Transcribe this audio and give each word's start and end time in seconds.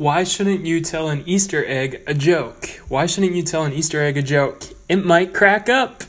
Why 0.00 0.24
shouldn't 0.24 0.64
you 0.64 0.80
tell 0.80 1.10
an 1.10 1.22
Easter 1.26 1.62
egg 1.66 2.02
a 2.06 2.14
joke? 2.14 2.80
Why 2.88 3.04
shouldn't 3.04 3.34
you 3.34 3.42
tell 3.42 3.64
an 3.64 3.74
Easter 3.74 4.00
egg 4.00 4.16
a 4.16 4.22
joke? 4.22 4.62
It 4.88 5.04
might 5.04 5.34
crack 5.34 5.68
up. 5.68 6.04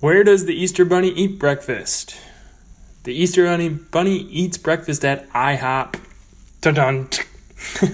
Where 0.00 0.22
does 0.22 0.44
the 0.44 0.52
Easter 0.52 0.84
bunny 0.84 1.08
eat 1.08 1.38
breakfast? 1.38 2.20
The 3.04 3.14
Easter 3.14 3.46
bunny, 3.46 3.70
bunny 3.70 4.18
eats 4.18 4.58
breakfast 4.58 5.02
at 5.02 5.30
IHOP. 5.30 5.94
Dun 6.60 6.74
dun. 6.74 7.08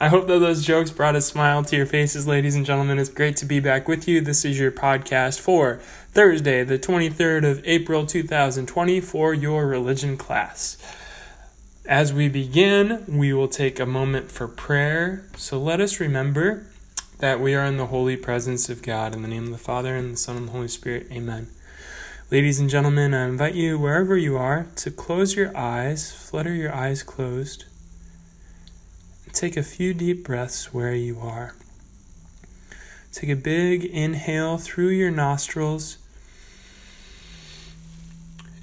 I 0.00 0.08
hope 0.08 0.26
that 0.26 0.40
those 0.40 0.66
jokes 0.66 0.90
brought 0.90 1.14
a 1.14 1.20
smile 1.20 1.62
to 1.66 1.76
your 1.76 1.86
faces, 1.86 2.26
ladies 2.26 2.56
and 2.56 2.66
gentlemen. 2.66 2.98
It's 2.98 3.08
great 3.08 3.36
to 3.36 3.44
be 3.44 3.60
back 3.60 3.86
with 3.86 4.08
you. 4.08 4.20
This 4.20 4.44
is 4.44 4.58
your 4.58 4.72
podcast 4.72 5.38
for 5.38 5.76
Thursday, 6.10 6.64
the 6.64 6.80
23rd 6.80 7.48
of 7.48 7.62
April 7.64 8.06
2020, 8.06 9.00
for 9.00 9.32
your 9.32 9.68
religion 9.68 10.16
class. 10.16 10.76
As 11.88 12.12
we 12.12 12.28
begin, 12.28 13.04
we 13.06 13.32
will 13.32 13.46
take 13.46 13.78
a 13.78 13.86
moment 13.86 14.32
for 14.32 14.48
prayer. 14.48 15.24
So 15.36 15.56
let 15.56 15.80
us 15.80 16.00
remember 16.00 16.66
that 17.20 17.38
we 17.38 17.54
are 17.54 17.64
in 17.64 17.76
the 17.76 17.86
holy 17.86 18.16
presence 18.16 18.68
of 18.68 18.82
God. 18.82 19.14
In 19.14 19.22
the 19.22 19.28
name 19.28 19.44
of 19.44 19.52
the 19.52 19.58
Father, 19.58 19.94
and 19.94 20.14
the 20.14 20.16
Son, 20.16 20.36
and 20.36 20.48
the 20.48 20.52
Holy 20.52 20.66
Spirit. 20.66 21.06
Amen. 21.12 21.46
Ladies 22.28 22.58
and 22.58 22.68
gentlemen, 22.68 23.14
I 23.14 23.26
invite 23.26 23.54
you, 23.54 23.78
wherever 23.78 24.16
you 24.16 24.36
are, 24.36 24.66
to 24.74 24.90
close 24.90 25.36
your 25.36 25.56
eyes, 25.56 26.12
flutter 26.12 26.52
your 26.52 26.74
eyes 26.74 27.04
closed, 27.04 27.66
take 29.32 29.56
a 29.56 29.62
few 29.62 29.94
deep 29.94 30.24
breaths 30.24 30.74
where 30.74 30.94
you 30.94 31.20
are. 31.20 31.54
Take 33.12 33.30
a 33.30 33.36
big 33.36 33.84
inhale 33.84 34.58
through 34.58 34.88
your 34.88 35.12
nostrils 35.12 35.98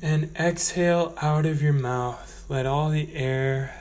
and 0.02 0.30
exhale 0.36 1.14
out 1.22 1.46
of 1.46 1.62
your 1.62 1.72
mouth. 1.72 2.33
Let 2.54 2.68
all 2.68 2.92
the 2.92 3.16
air 3.16 3.74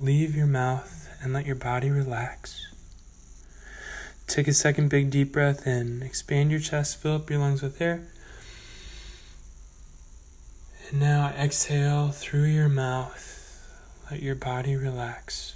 leave 0.00 0.34
your 0.34 0.48
mouth 0.48 1.08
and 1.22 1.32
let 1.32 1.46
your 1.46 1.54
body 1.54 1.88
relax. 1.88 2.66
Take 4.26 4.48
a 4.48 4.52
second 4.52 4.88
big 4.88 5.08
deep 5.08 5.30
breath 5.30 5.68
in. 5.68 6.02
Expand 6.02 6.50
your 6.50 6.58
chest, 6.58 6.96
fill 6.96 7.14
up 7.14 7.30
your 7.30 7.38
lungs 7.38 7.62
with 7.62 7.80
air. 7.80 8.02
And 10.90 10.98
now 10.98 11.32
exhale 11.38 12.08
through 12.08 12.46
your 12.46 12.68
mouth. 12.68 13.70
Let 14.10 14.20
your 14.20 14.34
body 14.34 14.74
relax. 14.74 15.54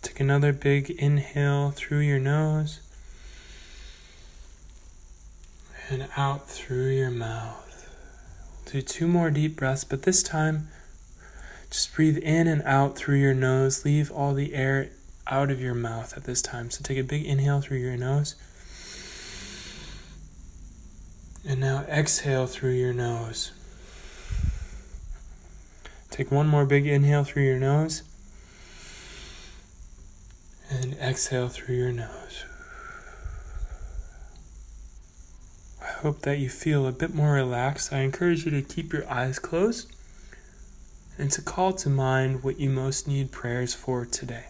Take 0.00 0.20
another 0.20 0.52
big 0.52 0.90
inhale 0.90 1.72
through 1.72 2.02
your 2.02 2.20
nose 2.20 2.78
and 5.90 6.06
out 6.16 6.48
through 6.48 6.90
your 6.90 7.10
mouth. 7.10 7.90
Do 8.66 8.80
two 8.80 9.08
more 9.08 9.30
deep 9.30 9.56
breaths, 9.56 9.82
but 9.82 10.02
this 10.02 10.22
time 10.22 10.68
just 11.74 11.92
breathe 11.92 12.18
in 12.18 12.46
and 12.46 12.62
out 12.62 12.94
through 12.94 13.16
your 13.16 13.34
nose. 13.34 13.84
Leave 13.84 14.12
all 14.12 14.32
the 14.32 14.54
air 14.54 14.90
out 15.26 15.50
of 15.50 15.60
your 15.60 15.74
mouth 15.74 16.16
at 16.16 16.22
this 16.22 16.40
time. 16.40 16.70
So 16.70 16.84
take 16.84 16.98
a 16.98 17.02
big 17.02 17.26
inhale 17.26 17.60
through 17.60 17.78
your 17.78 17.96
nose. 17.96 18.36
And 21.44 21.58
now 21.58 21.80
exhale 21.88 22.46
through 22.46 22.74
your 22.74 22.92
nose. 22.92 23.50
Take 26.10 26.30
one 26.30 26.46
more 26.46 26.64
big 26.64 26.86
inhale 26.86 27.24
through 27.24 27.42
your 27.42 27.58
nose. 27.58 28.04
And 30.70 30.94
exhale 30.98 31.48
through 31.48 31.74
your 31.74 31.92
nose. 31.92 32.44
I 35.82 35.90
hope 36.02 36.20
that 36.20 36.38
you 36.38 36.48
feel 36.48 36.86
a 36.86 36.92
bit 36.92 37.12
more 37.12 37.32
relaxed. 37.32 37.92
I 37.92 38.02
encourage 38.02 38.44
you 38.44 38.52
to 38.52 38.62
keep 38.62 38.92
your 38.92 39.10
eyes 39.10 39.40
closed 39.40 39.90
and 41.18 41.30
to 41.32 41.42
call 41.42 41.72
to 41.72 41.88
mind 41.88 42.42
what 42.42 42.58
you 42.58 42.70
most 42.70 43.06
need 43.06 43.30
prayers 43.30 43.74
for 43.74 44.04
today. 44.04 44.46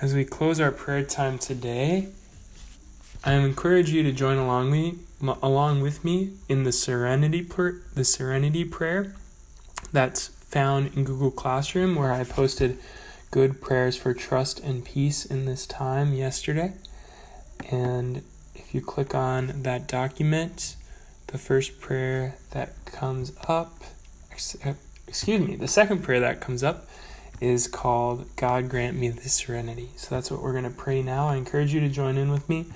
As 0.00 0.14
we 0.14 0.24
close 0.24 0.58
our 0.60 0.72
prayer 0.72 1.04
time 1.04 1.38
today, 1.38 2.08
I 3.24 3.34
encourage 3.34 3.90
you 3.90 4.02
to 4.02 4.10
join 4.10 4.36
along 4.36 4.72
me 4.72 4.98
along 5.40 5.80
with 5.80 6.04
me 6.04 6.32
in 6.48 6.64
the 6.64 6.72
serenity 6.72 7.46
the 7.94 8.04
serenity 8.04 8.64
prayer 8.64 9.14
that's 9.92 10.28
found 10.28 10.92
in 10.96 11.04
Google 11.04 11.30
Classroom 11.30 11.94
where 11.94 12.12
I 12.12 12.24
posted 12.24 12.78
good 13.32 13.62
prayers 13.62 13.96
for 13.96 14.12
trust 14.12 14.60
and 14.60 14.84
peace 14.84 15.24
in 15.24 15.46
this 15.46 15.66
time 15.66 16.12
yesterday. 16.12 16.74
And 17.70 18.18
if 18.54 18.74
you 18.74 18.82
click 18.82 19.14
on 19.14 19.62
that 19.62 19.88
document, 19.88 20.76
the 21.28 21.38
first 21.38 21.80
prayer 21.80 22.36
that 22.50 22.84
comes 22.84 23.32
up, 23.48 23.84
eh, 24.62 24.74
excuse 25.08 25.40
me, 25.40 25.56
the 25.56 25.66
second 25.66 26.02
prayer 26.04 26.20
that 26.20 26.42
comes 26.42 26.62
up 26.62 26.86
is 27.40 27.66
called 27.66 28.28
God 28.36 28.68
grant 28.68 28.98
me 28.98 29.08
the 29.08 29.30
serenity. 29.30 29.88
So 29.96 30.14
that's 30.14 30.30
what 30.30 30.42
we're 30.42 30.52
going 30.52 30.64
to 30.64 30.70
pray 30.70 31.02
now. 31.02 31.28
I 31.28 31.36
encourage 31.36 31.72
you 31.72 31.80
to 31.80 31.88
join 31.88 32.18
in 32.18 32.30
with 32.30 32.46
me. 32.50 32.66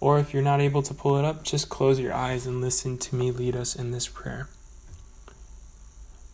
Or 0.00 0.18
if 0.18 0.32
you're 0.32 0.42
not 0.42 0.60
able 0.60 0.82
to 0.84 0.94
pull 0.94 1.18
it 1.18 1.24
up, 1.26 1.44
just 1.44 1.68
close 1.68 2.00
your 2.00 2.14
eyes 2.14 2.46
and 2.46 2.62
listen 2.62 2.96
to 2.96 3.14
me 3.14 3.30
lead 3.30 3.54
us 3.54 3.76
in 3.76 3.90
this 3.90 4.08
prayer. 4.08 4.48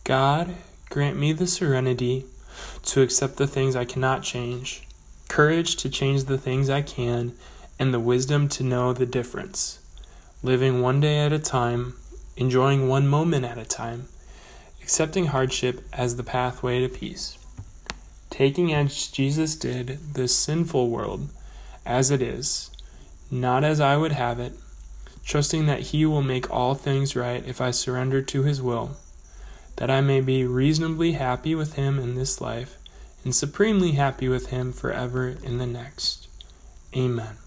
God, 0.05 0.55
grant 0.89 1.17
me 1.17 1.33
the 1.33 1.47
serenity 1.47 2.25
to 2.83 3.01
accept 3.01 3.37
the 3.37 3.47
things 3.47 3.75
I 3.75 3.85
cannot 3.85 4.23
change, 4.23 4.87
courage 5.27 5.75
to 5.77 5.89
change 5.89 6.25
the 6.25 6.37
things 6.37 6.69
I 6.69 6.81
can, 6.81 7.33
and 7.79 7.93
the 7.93 7.99
wisdom 7.99 8.47
to 8.49 8.63
know 8.63 8.93
the 8.93 9.05
difference. 9.05 9.79
Living 10.43 10.81
one 10.81 10.99
day 10.99 11.19
at 11.19 11.33
a 11.33 11.39
time, 11.39 11.95
enjoying 12.37 12.87
one 12.87 13.07
moment 13.07 13.45
at 13.45 13.57
a 13.57 13.65
time, 13.65 14.07
accepting 14.81 15.27
hardship 15.27 15.83
as 15.91 16.15
the 16.15 16.23
pathway 16.23 16.81
to 16.81 16.89
peace. 16.89 17.37
Taking 18.29 18.73
as 18.73 19.07
Jesus 19.07 19.55
did 19.55 19.99
this 20.13 20.35
sinful 20.35 20.89
world 20.89 21.29
as 21.85 22.11
it 22.11 22.21
is, 22.21 22.69
not 23.31 23.63
as 23.63 23.79
I 23.79 23.97
would 23.97 24.11
have 24.11 24.39
it, 24.39 24.53
trusting 25.25 25.65
that 25.65 25.79
He 25.79 26.05
will 26.05 26.21
make 26.21 26.51
all 26.51 26.75
things 26.75 27.15
right 27.15 27.43
if 27.45 27.59
I 27.59 27.71
surrender 27.71 28.21
to 28.21 28.43
His 28.43 28.61
will 28.61 28.97
that 29.77 29.91
I 29.91 30.01
may 30.01 30.21
be 30.21 30.45
reasonably 30.45 31.13
happy 31.13 31.55
with 31.55 31.73
him 31.73 31.99
in 31.99 32.15
this 32.15 32.39
life 32.39 32.77
and 33.23 33.35
supremely 33.35 33.93
happy 33.93 34.29
with 34.29 34.47
him 34.47 34.71
forever 34.71 35.35
in 35.43 35.57
the 35.57 35.65
next. 35.65 36.27
Amen. 36.95 37.37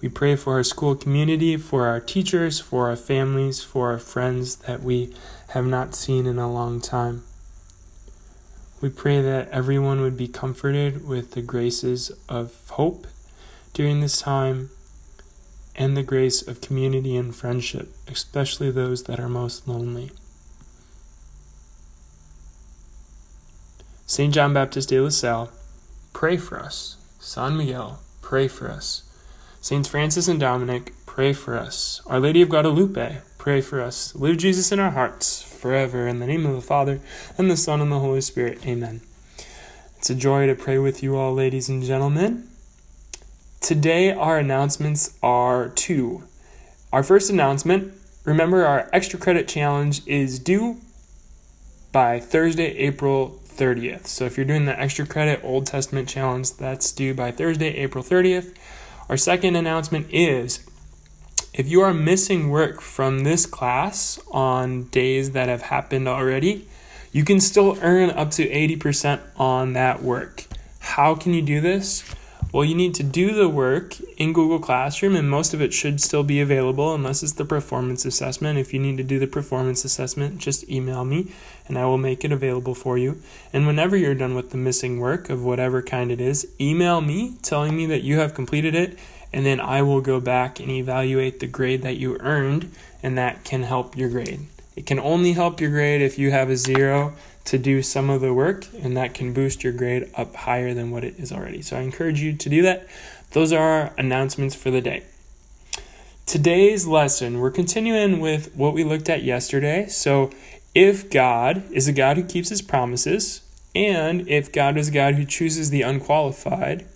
We 0.00 0.08
pray 0.08 0.34
for 0.34 0.54
our 0.54 0.64
school 0.64 0.96
community, 0.96 1.56
for 1.56 1.86
our 1.86 2.00
teachers, 2.00 2.58
for 2.58 2.90
our 2.90 2.96
families, 2.96 3.62
for 3.62 3.92
our 3.92 3.98
friends 3.98 4.56
that 4.56 4.82
we 4.82 5.14
have 5.50 5.64
not 5.64 5.94
seen 5.94 6.26
in 6.26 6.38
a 6.38 6.52
long 6.52 6.80
time. 6.80 7.22
We 8.80 8.88
pray 8.88 9.22
that 9.22 9.48
everyone 9.50 10.00
would 10.00 10.16
be 10.16 10.26
comforted 10.26 11.06
with 11.06 11.30
the 11.30 11.42
graces 11.42 12.10
of 12.28 12.68
hope 12.70 13.06
during 13.72 14.00
this 14.00 14.20
time 14.20 14.70
and 15.76 15.96
the 15.96 16.02
grace 16.02 16.46
of 16.46 16.60
community 16.60 17.16
and 17.16 17.34
friendship, 17.34 17.94
especially 18.08 18.72
those 18.72 19.04
that 19.04 19.20
are 19.20 19.28
most 19.28 19.68
lonely. 19.68 20.10
St. 24.12 24.34
John 24.34 24.52
Baptist 24.52 24.90
de 24.90 25.00
La 25.00 25.08
Salle, 25.08 25.50
pray 26.12 26.36
for 26.36 26.60
us. 26.60 26.98
San 27.18 27.56
Miguel, 27.56 27.98
pray 28.20 28.46
for 28.46 28.70
us. 28.70 29.10
Saints 29.62 29.88
Francis 29.88 30.28
and 30.28 30.38
Dominic, 30.38 30.92
pray 31.06 31.32
for 31.32 31.56
us. 31.56 32.02
Our 32.06 32.20
Lady 32.20 32.42
of 32.42 32.50
Guadalupe, 32.50 33.22
pray 33.38 33.62
for 33.62 33.80
us. 33.80 34.14
Live 34.14 34.36
Jesus 34.36 34.70
in 34.70 34.78
our 34.78 34.90
hearts 34.90 35.42
forever. 35.42 36.06
In 36.06 36.20
the 36.20 36.26
name 36.26 36.44
of 36.44 36.54
the 36.54 36.60
Father, 36.60 37.00
and 37.38 37.50
the 37.50 37.56
Son, 37.56 37.80
and 37.80 37.90
the 37.90 38.00
Holy 38.00 38.20
Spirit. 38.20 38.66
Amen. 38.66 39.00
It's 39.96 40.10
a 40.10 40.14
joy 40.14 40.46
to 40.46 40.54
pray 40.54 40.76
with 40.76 41.02
you 41.02 41.16
all, 41.16 41.32
ladies 41.32 41.70
and 41.70 41.82
gentlemen. 41.82 42.46
Today, 43.62 44.12
our 44.12 44.36
announcements 44.36 45.16
are 45.22 45.70
two. 45.70 46.24
Our 46.92 47.02
first 47.02 47.30
announcement 47.30 47.94
remember, 48.24 48.66
our 48.66 48.90
extra 48.92 49.18
credit 49.18 49.48
challenge 49.48 50.06
is 50.06 50.38
due 50.38 50.82
by 51.92 52.20
Thursday, 52.20 52.76
April 52.76 53.38
30th. 53.56 54.06
So 54.06 54.24
if 54.24 54.36
you're 54.36 54.46
doing 54.46 54.64
the 54.64 54.78
extra 54.78 55.06
credit 55.06 55.40
Old 55.42 55.66
Testament 55.66 56.08
challenge, 56.08 56.52
that's 56.54 56.92
due 56.92 57.14
by 57.14 57.30
Thursday, 57.30 57.76
April 57.76 58.02
30th. 58.04 58.54
Our 59.08 59.16
second 59.16 59.56
announcement 59.56 60.06
is 60.10 60.66
if 61.54 61.68
you 61.68 61.82
are 61.82 61.92
missing 61.92 62.50
work 62.50 62.80
from 62.80 63.24
this 63.24 63.44
class 63.44 64.18
on 64.30 64.84
days 64.84 65.32
that 65.32 65.48
have 65.48 65.62
happened 65.62 66.08
already, 66.08 66.66
you 67.12 67.24
can 67.24 67.40
still 67.40 67.78
earn 67.82 68.10
up 68.10 68.30
to 68.32 68.48
80% 68.48 69.20
on 69.36 69.74
that 69.74 70.02
work. 70.02 70.46
How 70.80 71.14
can 71.14 71.34
you 71.34 71.42
do 71.42 71.60
this? 71.60 72.04
Well, 72.52 72.66
you 72.66 72.74
need 72.74 72.94
to 72.96 73.02
do 73.02 73.32
the 73.32 73.48
work 73.48 73.98
in 74.18 74.34
Google 74.34 74.58
Classroom, 74.58 75.16
and 75.16 75.30
most 75.30 75.54
of 75.54 75.62
it 75.62 75.72
should 75.72 76.02
still 76.02 76.22
be 76.22 76.38
available 76.38 76.94
unless 76.94 77.22
it's 77.22 77.32
the 77.32 77.46
performance 77.46 78.04
assessment. 78.04 78.58
If 78.58 78.74
you 78.74 78.78
need 78.78 78.98
to 78.98 79.02
do 79.02 79.18
the 79.18 79.26
performance 79.26 79.86
assessment, 79.86 80.36
just 80.36 80.68
email 80.68 81.06
me 81.06 81.32
and 81.66 81.78
I 81.78 81.86
will 81.86 81.96
make 81.96 82.26
it 82.26 82.30
available 82.30 82.74
for 82.74 82.98
you. 82.98 83.22
And 83.54 83.66
whenever 83.66 83.96
you're 83.96 84.14
done 84.14 84.34
with 84.34 84.50
the 84.50 84.58
missing 84.58 85.00
work 85.00 85.30
of 85.30 85.42
whatever 85.42 85.80
kind 85.80 86.12
it 86.12 86.20
is, 86.20 86.46
email 86.60 87.00
me 87.00 87.36
telling 87.40 87.74
me 87.74 87.86
that 87.86 88.02
you 88.02 88.18
have 88.18 88.34
completed 88.34 88.74
it, 88.74 88.98
and 89.32 89.46
then 89.46 89.58
I 89.58 89.80
will 89.80 90.02
go 90.02 90.20
back 90.20 90.60
and 90.60 90.70
evaluate 90.70 91.40
the 91.40 91.46
grade 91.46 91.80
that 91.82 91.96
you 91.96 92.18
earned, 92.20 92.70
and 93.02 93.16
that 93.16 93.44
can 93.44 93.62
help 93.62 93.96
your 93.96 94.10
grade. 94.10 94.40
It 94.76 94.84
can 94.84 94.98
only 94.98 95.32
help 95.32 95.58
your 95.58 95.70
grade 95.70 96.02
if 96.02 96.18
you 96.18 96.30
have 96.32 96.50
a 96.50 96.56
zero 96.56 97.14
to 97.44 97.58
do 97.58 97.82
some 97.82 98.08
of 98.08 98.20
the 98.20 98.32
work, 98.32 98.66
and 98.82 98.96
that 98.96 99.14
can 99.14 99.32
boost 99.32 99.64
your 99.64 99.72
grade 99.72 100.10
up 100.14 100.34
higher 100.34 100.74
than 100.74 100.90
what 100.90 101.04
it 101.04 101.18
is 101.18 101.32
already. 101.32 101.62
So 101.62 101.76
I 101.76 101.80
encourage 101.80 102.20
you 102.20 102.32
to 102.34 102.48
do 102.48 102.62
that. 102.62 102.86
Those 103.32 103.52
are 103.52 103.58
our 103.58 103.92
announcements 103.98 104.54
for 104.54 104.70
the 104.70 104.80
day. 104.80 105.02
Today's 106.26 106.86
lesson, 106.86 107.40
we're 107.40 107.50
continuing 107.50 108.20
with 108.20 108.54
what 108.54 108.74
we 108.74 108.84
looked 108.84 109.08
at 109.08 109.22
yesterday. 109.22 109.86
So, 109.88 110.30
if 110.74 111.10
God 111.10 111.70
is 111.70 111.88
a 111.88 111.92
God 111.92 112.16
who 112.16 112.24
keeps 112.24 112.48
his 112.48 112.62
promises, 112.62 113.42
and 113.74 114.26
if 114.28 114.52
God 114.52 114.78
is 114.78 114.88
a 114.88 114.92
God 114.92 115.16
who 115.16 115.26
chooses 115.26 115.68
the 115.70 115.82
unqualified, 115.82 116.86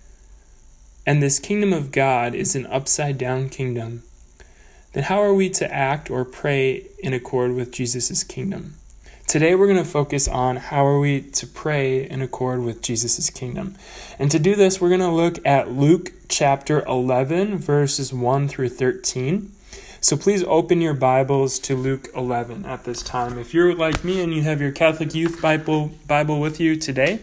and 1.04 1.22
this 1.22 1.38
kingdom 1.38 1.72
of 1.72 1.92
God 1.92 2.34
is 2.34 2.54
an 2.54 2.66
upside 2.66 3.19
down 3.19 3.49
kingdom, 3.49 4.02
then 4.92 5.04
how 5.04 5.20
are 5.20 5.34
we 5.34 5.50
to 5.50 5.72
act 5.72 6.10
or 6.10 6.25
pray 6.25 6.87
in 7.00 7.12
accord 7.12 7.54
with 7.54 7.72
Jesus' 7.72 8.25
kingdom? 8.25 8.76
Today 9.26 9.56
we're 9.56 9.67
going 9.67 9.76
to 9.76 9.84
focus 9.84 10.28
on 10.28 10.55
how 10.55 10.87
are 10.87 11.00
we 11.00 11.20
to 11.20 11.49
pray 11.49 12.08
in 12.08 12.23
accord 12.23 12.62
with 12.62 12.81
Jesus' 12.81 13.28
kingdom. 13.28 13.75
And 14.20 14.31
to 14.31 14.38
do 14.38 14.55
this, 14.55 14.81
we're 14.81 14.88
going 14.88 15.00
to 15.00 15.11
look 15.11 15.44
at 15.44 15.73
Luke 15.73 16.12
chapter 16.28 16.84
11 16.87 17.58
verses 17.58 18.12
1 18.12 18.46
through 18.46 18.69
13. 18.69 19.50
So 20.00 20.17
please 20.17 20.44
open 20.44 20.81
your 20.81 20.94
Bibles 20.94 21.58
to 21.61 21.75
Luke 21.75 22.06
11 22.14 22.67
at 22.67 22.84
this 22.84 23.02
time. 23.02 23.37
If 23.37 23.52
you're 23.52 23.75
like 23.75 24.05
me 24.05 24.23
and 24.23 24.32
you 24.32 24.43
have 24.43 24.61
your 24.61 24.70
Catholic 24.70 25.12
Youth 25.12 25.43
Bible 25.43 25.90
Bible 26.06 26.38
with 26.38 26.61
you 26.61 26.76
today, 26.76 27.19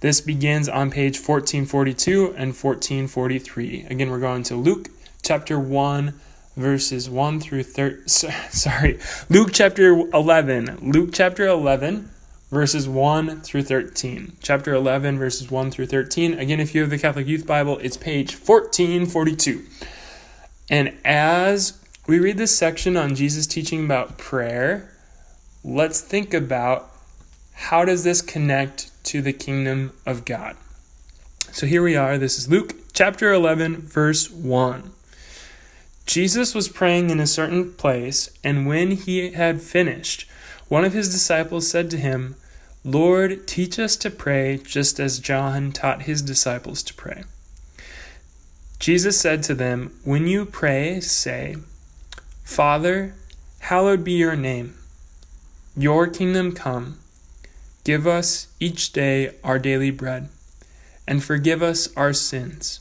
this 0.00 0.20
begins 0.20 0.68
on 0.68 0.90
page 0.90 1.18
1442 1.18 2.34
and 2.36 2.48
1443. 2.48 3.86
Again, 3.88 4.10
we're 4.10 4.18
going 4.18 4.42
to 4.42 4.56
Luke 4.56 4.88
chapter 5.22 5.56
1 5.56 6.18
verses 6.58 7.08
1 7.08 7.40
through 7.40 7.62
13. 7.62 8.08
Sorry, 8.08 8.98
Luke 9.30 9.50
chapter 9.52 9.92
11. 10.12 10.90
Luke 10.92 11.10
chapter 11.12 11.46
11, 11.46 12.10
verses 12.50 12.88
1 12.88 13.40
through 13.42 13.62
13. 13.62 14.36
Chapter 14.42 14.74
11, 14.74 15.18
verses 15.18 15.50
1 15.50 15.70
through 15.70 15.86
13. 15.86 16.38
Again, 16.38 16.60
if 16.60 16.74
you 16.74 16.80
have 16.80 16.90
the 16.90 16.98
Catholic 16.98 17.26
Youth 17.26 17.46
Bible, 17.46 17.78
it's 17.78 17.96
page 17.96 18.32
1442. 18.32 19.64
And 20.68 20.94
as 21.04 21.80
we 22.06 22.18
read 22.18 22.36
this 22.36 22.56
section 22.56 22.96
on 22.96 23.14
Jesus 23.14 23.46
teaching 23.46 23.84
about 23.84 24.18
prayer, 24.18 24.92
let's 25.64 26.00
think 26.00 26.34
about 26.34 26.90
how 27.54 27.84
does 27.84 28.04
this 28.04 28.20
connect 28.20 28.90
to 29.04 29.22
the 29.22 29.32
kingdom 29.32 29.92
of 30.04 30.24
God. 30.24 30.56
So 31.52 31.66
here 31.66 31.82
we 31.82 31.96
are. 31.96 32.18
This 32.18 32.38
is 32.38 32.48
Luke 32.48 32.74
chapter 32.92 33.32
11, 33.32 33.76
verse 33.76 34.30
1. 34.30 34.92
Jesus 36.08 36.54
was 36.54 36.70
praying 36.70 37.10
in 37.10 37.20
a 37.20 37.26
certain 37.26 37.74
place, 37.74 38.30
and 38.42 38.66
when 38.66 38.92
he 38.92 39.32
had 39.32 39.60
finished, 39.60 40.26
one 40.68 40.82
of 40.82 40.94
his 40.94 41.12
disciples 41.12 41.68
said 41.68 41.90
to 41.90 41.98
him, 41.98 42.34
Lord, 42.82 43.46
teach 43.46 43.78
us 43.78 43.94
to 43.96 44.08
pray 44.08 44.56
just 44.56 44.98
as 44.98 45.18
John 45.18 45.70
taught 45.70 46.02
his 46.04 46.22
disciples 46.22 46.82
to 46.84 46.94
pray. 46.94 47.24
Jesus 48.78 49.20
said 49.20 49.42
to 49.42 49.54
them, 49.54 50.00
When 50.02 50.26
you 50.26 50.46
pray, 50.46 51.00
say, 51.00 51.56
Father, 52.42 53.14
hallowed 53.58 54.02
be 54.02 54.12
your 54.12 54.34
name. 54.34 54.78
Your 55.76 56.06
kingdom 56.06 56.52
come. 56.52 57.00
Give 57.84 58.06
us 58.06 58.48
each 58.58 58.94
day 58.94 59.34
our 59.44 59.58
daily 59.58 59.90
bread, 59.90 60.30
and 61.06 61.22
forgive 61.22 61.62
us 61.62 61.94
our 61.98 62.14
sins. 62.14 62.80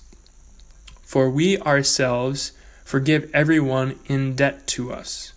For 1.01 1.29
we 1.29 1.59
ourselves 1.59 2.53
Forgive 2.87 3.29
everyone 3.33 3.99
in 4.05 4.33
debt 4.33 4.65
to 4.67 4.93
us, 4.93 5.33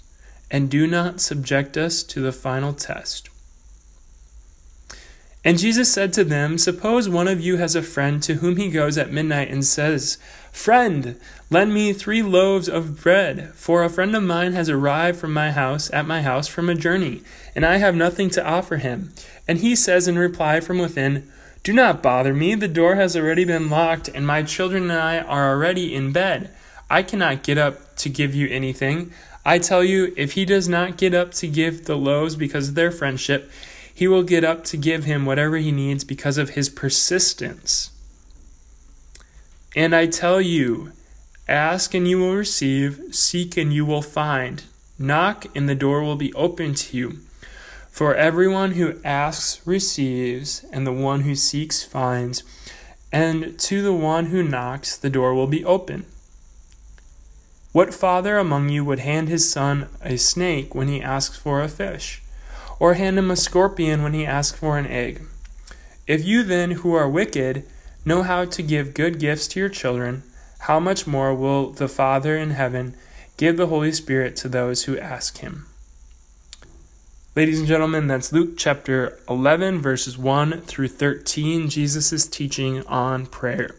and 0.52 0.70
do 0.70 0.86
not 0.86 1.20
subject 1.20 1.76
us 1.76 2.04
to 2.04 2.20
the 2.20 2.30
final 2.30 2.72
test. 2.72 3.28
And 5.44 5.58
Jesus 5.58 5.92
said 5.92 6.12
to 6.12 6.22
them, 6.22 6.58
Suppose 6.58 7.08
one 7.08 7.26
of 7.26 7.40
you 7.40 7.56
has 7.56 7.74
a 7.74 7.82
friend 7.82 8.22
to 8.22 8.34
whom 8.34 8.56
he 8.56 8.70
goes 8.70 8.96
at 8.96 9.10
midnight 9.10 9.50
and 9.50 9.64
says, 9.64 10.16
Friend, 10.52 11.18
lend 11.50 11.74
me 11.74 11.92
three 11.92 12.22
loaves 12.22 12.68
of 12.68 13.02
bread, 13.02 13.52
for 13.54 13.82
a 13.82 13.90
friend 13.90 14.14
of 14.14 14.22
mine 14.22 14.52
has 14.52 14.70
arrived 14.70 15.18
from 15.18 15.32
my 15.32 15.50
house 15.50 15.92
at 15.92 16.06
my 16.06 16.22
house 16.22 16.46
from 16.46 16.70
a 16.70 16.76
journey, 16.76 17.20
and 17.56 17.66
I 17.66 17.78
have 17.78 17.96
nothing 17.96 18.30
to 18.30 18.46
offer 18.46 18.76
him. 18.76 19.12
And 19.48 19.58
he 19.58 19.74
says 19.74 20.06
in 20.06 20.16
reply 20.16 20.60
from 20.60 20.78
within, 20.78 21.28
Do 21.64 21.72
not 21.72 22.00
bother 22.00 22.32
me, 22.32 22.54
the 22.54 22.68
door 22.68 22.94
has 22.94 23.16
already 23.16 23.44
been 23.44 23.68
locked, 23.68 24.06
and 24.06 24.24
my 24.24 24.44
children 24.44 24.84
and 24.84 24.92
I 24.92 25.18
are 25.18 25.50
already 25.50 25.92
in 25.96 26.12
bed. 26.12 26.54
I 26.90 27.04
cannot 27.04 27.44
get 27.44 27.56
up 27.56 27.94
to 27.96 28.08
give 28.08 28.34
you 28.34 28.48
anything. 28.48 29.12
I 29.44 29.58
tell 29.58 29.84
you, 29.84 30.12
if 30.16 30.32
he 30.32 30.44
does 30.44 30.68
not 30.68 30.98
get 30.98 31.14
up 31.14 31.32
to 31.34 31.46
give 31.46 31.86
the 31.86 31.96
loaves 31.96 32.34
because 32.34 32.70
of 32.70 32.74
their 32.74 32.90
friendship, 32.90 33.48
he 33.94 34.08
will 34.08 34.24
get 34.24 34.44
up 34.44 34.64
to 34.64 34.76
give 34.76 35.04
him 35.04 35.24
whatever 35.24 35.56
he 35.56 35.70
needs 35.70 36.02
because 36.02 36.36
of 36.36 36.50
his 36.50 36.68
persistence. 36.68 37.90
And 39.76 39.94
I 39.94 40.06
tell 40.06 40.40
you, 40.40 40.92
ask 41.48 41.94
and 41.94 42.08
you 42.08 42.18
will 42.18 42.34
receive, 42.34 43.00
seek 43.12 43.56
and 43.56 43.72
you 43.72 43.86
will 43.86 44.02
find, 44.02 44.64
knock 44.98 45.46
and 45.54 45.68
the 45.68 45.74
door 45.76 46.02
will 46.02 46.16
be 46.16 46.34
open 46.34 46.74
to 46.74 46.96
you. 46.96 47.18
For 47.90 48.14
everyone 48.14 48.72
who 48.72 48.98
asks 49.04 49.60
receives, 49.66 50.64
and 50.72 50.86
the 50.86 50.92
one 50.92 51.20
who 51.20 51.34
seeks 51.34 51.82
finds, 51.84 52.42
and 53.12 53.58
to 53.60 53.82
the 53.82 53.92
one 53.92 54.26
who 54.26 54.42
knocks 54.42 54.96
the 54.96 55.10
door 55.10 55.34
will 55.34 55.46
be 55.46 55.64
open. 55.64 56.06
What 57.72 57.94
father 57.94 58.36
among 58.36 58.68
you 58.68 58.84
would 58.84 58.98
hand 58.98 59.28
his 59.28 59.48
son 59.48 59.88
a 60.02 60.16
snake 60.16 60.74
when 60.74 60.88
he 60.88 61.00
asks 61.00 61.36
for 61.36 61.62
a 61.62 61.68
fish, 61.68 62.20
or 62.80 62.94
hand 62.94 63.16
him 63.16 63.30
a 63.30 63.36
scorpion 63.36 64.02
when 64.02 64.12
he 64.12 64.26
asks 64.26 64.58
for 64.58 64.76
an 64.76 64.88
egg? 64.88 65.22
If 66.08 66.24
you 66.24 66.42
then, 66.42 66.72
who 66.72 66.94
are 66.94 67.08
wicked, 67.08 67.64
know 68.04 68.24
how 68.24 68.44
to 68.44 68.62
give 68.62 68.92
good 68.92 69.20
gifts 69.20 69.46
to 69.48 69.60
your 69.60 69.68
children, 69.68 70.24
how 70.60 70.80
much 70.80 71.06
more 71.06 71.32
will 71.32 71.70
the 71.70 71.86
Father 71.86 72.36
in 72.36 72.50
heaven 72.50 72.96
give 73.36 73.56
the 73.56 73.68
Holy 73.68 73.92
Spirit 73.92 74.34
to 74.36 74.48
those 74.48 74.84
who 74.84 74.98
ask 74.98 75.38
him? 75.38 75.66
Ladies 77.36 77.60
and 77.60 77.68
gentlemen, 77.68 78.08
that's 78.08 78.32
Luke 78.32 78.54
chapter 78.56 79.20
11, 79.28 79.80
verses 79.80 80.18
1 80.18 80.62
through 80.62 80.88
13, 80.88 81.68
Jesus' 81.70 82.26
teaching 82.26 82.84
on 82.86 83.26
prayer. 83.26 83.76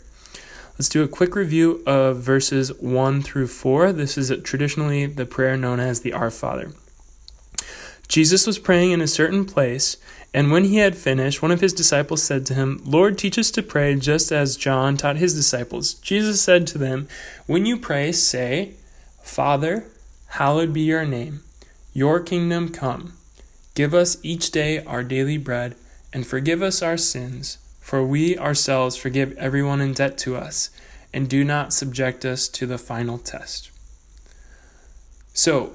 Let's 0.81 0.89
do 0.89 1.03
a 1.03 1.07
quick 1.07 1.35
review 1.35 1.83
of 1.85 2.23
verses 2.23 2.73
1 2.79 3.21
through 3.21 3.45
4. 3.45 3.93
This 3.93 4.17
is 4.17 4.33
traditionally 4.41 5.05
the 5.05 5.27
prayer 5.27 5.55
known 5.55 5.79
as 5.79 6.01
the 6.01 6.11
Our 6.11 6.31
Father. 6.31 6.71
Jesus 8.07 8.47
was 8.47 8.57
praying 8.57 8.89
in 8.89 8.99
a 8.99 9.05
certain 9.05 9.45
place, 9.45 9.97
and 10.33 10.51
when 10.51 10.63
he 10.63 10.77
had 10.77 10.97
finished, 10.97 11.39
one 11.39 11.51
of 11.51 11.61
his 11.61 11.71
disciples 11.71 12.23
said 12.23 12.47
to 12.47 12.55
him, 12.55 12.81
Lord, 12.83 13.19
teach 13.19 13.37
us 13.37 13.51
to 13.51 13.61
pray 13.61 13.93
just 13.93 14.31
as 14.31 14.57
John 14.57 14.97
taught 14.97 15.17
his 15.17 15.35
disciples. 15.35 15.93
Jesus 15.93 16.41
said 16.41 16.65
to 16.65 16.79
them, 16.79 17.07
When 17.45 17.67
you 17.67 17.77
pray, 17.77 18.11
say, 18.11 18.71
Father, 19.21 19.85
hallowed 20.29 20.73
be 20.73 20.81
your 20.81 21.05
name. 21.05 21.41
Your 21.93 22.19
kingdom 22.19 22.69
come. 22.69 23.13
Give 23.75 23.93
us 23.93 24.17
each 24.23 24.49
day 24.49 24.83
our 24.85 25.03
daily 25.03 25.37
bread, 25.37 25.75
and 26.11 26.25
forgive 26.25 26.63
us 26.63 26.81
our 26.81 26.97
sins 26.97 27.59
for 27.91 28.05
we 28.05 28.37
ourselves 28.37 28.95
forgive 28.95 29.37
everyone 29.37 29.81
in 29.81 29.91
debt 29.91 30.17
to 30.17 30.37
us, 30.37 30.69
and 31.13 31.27
do 31.27 31.43
not 31.43 31.73
subject 31.73 32.23
us 32.23 32.47
to 32.47 32.65
the 32.65 32.77
final 32.77 33.17
test. 33.17 33.69
So, 35.33 35.73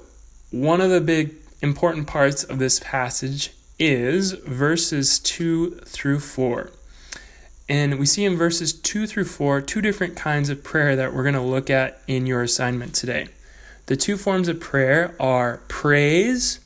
one 0.50 0.80
of 0.80 0.88
the 0.88 1.02
big 1.02 1.34
important 1.60 2.06
parts 2.06 2.42
of 2.42 2.58
this 2.58 2.80
passage 2.80 3.52
is 3.78 4.32
verses 4.32 5.18
2 5.18 5.72
through 5.84 6.20
4. 6.20 6.70
And 7.68 7.98
we 7.98 8.06
see 8.06 8.24
in 8.24 8.34
verses 8.34 8.72
2 8.72 9.06
through 9.06 9.26
4 9.26 9.60
two 9.60 9.82
different 9.82 10.16
kinds 10.16 10.48
of 10.48 10.64
prayer 10.64 10.96
that 10.96 11.12
we're 11.12 11.22
going 11.22 11.34
to 11.34 11.42
look 11.42 11.68
at 11.68 12.00
in 12.06 12.24
your 12.24 12.40
assignment 12.40 12.94
today. 12.94 13.28
The 13.86 13.96
two 13.96 14.16
forms 14.16 14.48
of 14.48 14.58
prayer 14.58 15.14
are 15.20 15.60
praise 15.68 16.60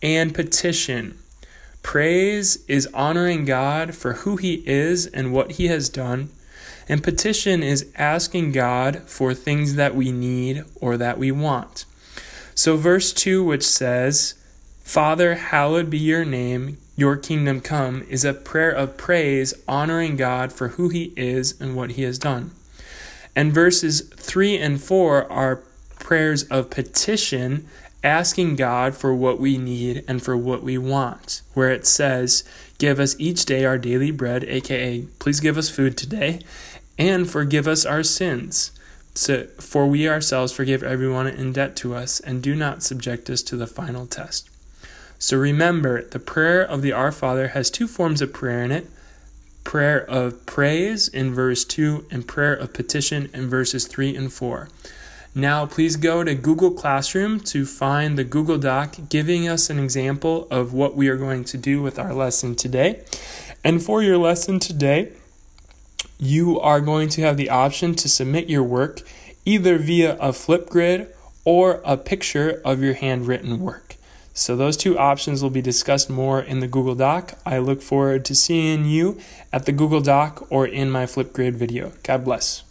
and 0.00 0.34
petition. 0.34 1.18
Praise 1.84 2.64
is 2.66 2.88
honoring 2.92 3.44
God 3.44 3.94
for 3.94 4.14
who 4.14 4.36
He 4.36 4.64
is 4.66 5.06
and 5.06 5.32
what 5.32 5.52
He 5.52 5.68
has 5.68 5.88
done. 5.88 6.30
And 6.88 7.04
petition 7.04 7.62
is 7.62 7.92
asking 7.94 8.50
God 8.52 9.02
for 9.06 9.32
things 9.32 9.76
that 9.76 9.94
we 9.94 10.10
need 10.10 10.64
or 10.80 10.96
that 10.96 11.18
we 11.18 11.30
want. 11.30 11.84
So, 12.54 12.76
verse 12.76 13.12
2, 13.12 13.44
which 13.44 13.62
says, 13.62 14.34
Father, 14.82 15.34
hallowed 15.36 15.90
be 15.90 15.98
your 15.98 16.24
name, 16.24 16.78
your 16.96 17.16
kingdom 17.16 17.60
come, 17.60 18.04
is 18.08 18.24
a 18.24 18.34
prayer 18.34 18.72
of 18.72 18.96
praise, 18.96 19.54
honoring 19.68 20.16
God 20.16 20.52
for 20.52 20.68
who 20.68 20.88
He 20.88 21.12
is 21.16 21.60
and 21.60 21.76
what 21.76 21.92
He 21.92 22.02
has 22.02 22.18
done. 22.18 22.50
And 23.36 23.52
verses 23.52 24.00
3 24.16 24.56
and 24.58 24.82
4 24.82 25.30
are 25.30 25.62
prayers 26.00 26.44
of 26.44 26.70
petition, 26.70 27.68
asking 28.04 28.56
God 28.56 28.94
for 28.94 29.14
what 29.14 29.40
we 29.40 29.58
need 29.58 30.04
and 30.06 30.22
for 30.22 30.36
what 30.36 30.62
we 30.62 30.78
want, 30.78 31.42
where 31.54 31.70
it 31.70 31.86
says, 31.86 32.44
Give 32.78 33.00
us 33.00 33.16
each 33.18 33.44
day 33.46 33.64
our 33.64 33.78
daily 33.78 34.10
bread, 34.10 34.44
aka, 34.44 35.06
please 35.18 35.40
give 35.40 35.58
us 35.58 35.70
food 35.70 35.96
today, 35.96 36.40
and 36.98 37.28
forgive 37.28 37.66
us 37.66 37.84
our 37.84 38.02
sins. 38.02 38.70
So, 39.14 39.44
for 39.58 39.86
we 39.86 40.08
ourselves 40.08 40.52
forgive 40.52 40.82
everyone 40.82 41.26
in 41.26 41.52
debt 41.52 41.74
to 41.76 41.94
us, 41.94 42.20
and 42.20 42.42
do 42.42 42.54
not 42.54 42.82
subject 42.82 43.30
us 43.30 43.42
to 43.42 43.56
the 43.56 43.66
final 43.66 44.06
test. 44.06 44.50
So 45.18 45.38
remember, 45.38 46.02
the 46.02 46.18
prayer 46.18 46.60
of 46.60 46.82
the 46.82 46.92
Our 46.92 47.10
Father 47.10 47.48
has 47.48 47.70
two 47.70 47.88
forms 47.88 48.20
of 48.20 48.34
prayer 48.34 48.62
in 48.62 48.70
it 48.70 48.86
prayer 49.64 50.04
of 50.10 50.44
praise 50.44 51.08
in 51.08 51.32
verse 51.32 51.64
2 51.64 52.04
and 52.10 52.28
prayer 52.28 52.52
of 52.52 52.74
petition 52.74 53.30
in 53.32 53.48
verses 53.48 53.86
3 53.86 54.14
and 54.14 54.30
4. 54.30 54.68
Now, 55.36 55.66
please 55.66 55.96
go 55.96 56.22
to 56.22 56.32
Google 56.36 56.70
Classroom 56.70 57.40
to 57.40 57.66
find 57.66 58.16
the 58.16 58.22
Google 58.22 58.56
Doc 58.56 58.94
giving 59.08 59.48
us 59.48 59.68
an 59.68 59.80
example 59.80 60.46
of 60.48 60.72
what 60.72 60.94
we 60.94 61.08
are 61.08 61.16
going 61.16 61.42
to 61.46 61.58
do 61.58 61.82
with 61.82 61.98
our 61.98 62.14
lesson 62.14 62.54
today. 62.54 63.02
And 63.64 63.82
for 63.82 64.00
your 64.00 64.16
lesson 64.16 64.60
today, 64.60 65.10
you 66.20 66.60
are 66.60 66.80
going 66.80 67.08
to 67.10 67.22
have 67.22 67.36
the 67.36 67.50
option 67.50 67.96
to 67.96 68.08
submit 68.08 68.48
your 68.48 68.62
work 68.62 69.00
either 69.44 69.76
via 69.76 70.14
a 70.18 70.28
Flipgrid 70.28 71.12
or 71.44 71.82
a 71.84 71.96
picture 71.96 72.62
of 72.64 72.80
your 72.80 72.94
handwritten 72.94 73.58
work. 73.58 73.96
So, 74.34 74.56
those 74.56 74.76
two 74.76 74.98
options 74.98 75.42
will 75.42 75.50
be 75.50 75.62
discussed 75.62 76.10
more 76.10 76.40
in 76.40 76.60
the 76.60 76.66
Google 76.68 76.94
Doc. 76.96 77.38
I 77.44 77.58
look 77.58 77.82
forward 77.82 78.24
to 78.26 78.34
seeing 78.34 78.84
you 78.84 79.18
at 79.52 79.66
the 79.66 79.72
Google 79.72 80.00
Doc 80.00 80.46
or 80.50 80.66
in 80.66 80.90
my 80.90 81.06
Flipgrid 81.06 81.54
video. 81.54 81.92
God 82.02 82.24
bless. 82.24 82.63